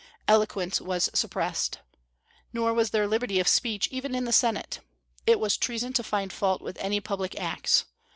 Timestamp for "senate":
4.33-4.79